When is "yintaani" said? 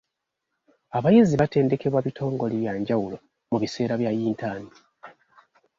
4.17-4.71